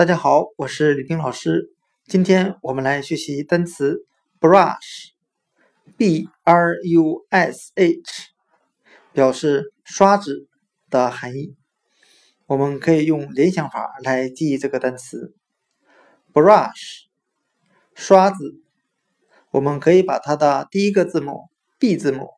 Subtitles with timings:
[0.00, 1.74] 大家好，我是李冰老师。
[2.06, 4.06] 今天我们来学习单词
[4.40, 8.30] brush，b r u s h，
[9.12, 10.48] 表示刷子
[10.88, 11.54] 的含义。
[12.46, 15.34] 我们可以用联想法来记忆这个单词
[16.32, 17.02] brush，
[17.94, 18.54] 刷子。
[19.50, 22.30] 我们可以把它的第一个字母 b 字母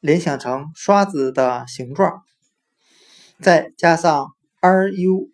[0.00, 2.24] 联想成刷子的形状，
[3.40, 5.30] 再加上 r u。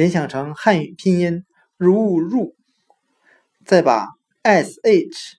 [0.00, 1.44] 联想成汉语拼音
[1.76, 2.56] 如入，
[3.66, 4.08] 再把
[4.40, 5.36] s h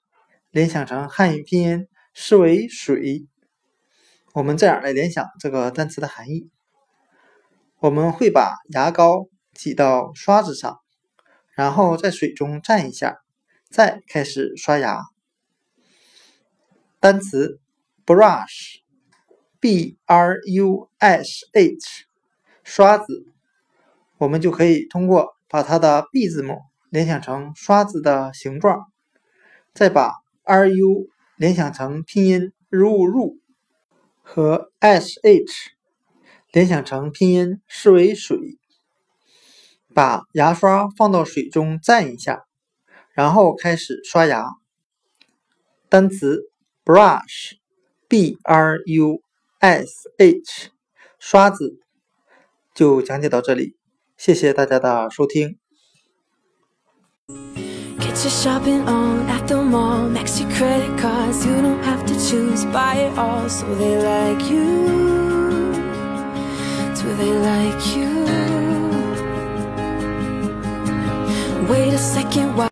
[0.51, 3.25] 联想成汉语拼音视为水。
[4.35, 6.51] 我们这样来联想这个单词的含义：
[7.79, 10.77] 我们会把牙膏挤到刷子上，
[11.55, 13.17] 然后在水中蘸一下，
[13.71, 15.01] 再开始刷牙。
[16.99, 17.59] 单词
[18.05, 22.05] brush，b r u s h，
[22.63, 23.30] 刷子。
[24.21, 26.59] 我们就可以通过把它的 b 字母
[26.91, 28.85] 联想成刷子的形状，
[29.73, 33.39] 再把 r u 联想成拼音入入，
[34.21, 35.71] 和 s h
[36.51, 38.59] 联想成拼音视为水，
[39.95, 42.43] 把牙刷放到水中蘸一下，
[43.13, 44.45] 然后开始刷牙。
[45.89, 46.43] 单词
[46.85, 49.23] brush，b r u
[49.57, 50.69] s h，
[51.17, 51.79] 刷子
[52.75, 53.80] 就讲解到这里。
[54.20, 55.58] 谢谢大家的收听。
[57.98, 60.08] Get your shopping on at the mall.
[60.08, 61.44] Max your credit cards.
[61.44, 62.64] You don't have to choose.
[62.72, 63.48] Buy it all.
[63.48, 65.74] So they like you.
[66.94, 68.26] Do they like you?
[71.68, 72.56] Wait a second.
[72.56, 72.64] Why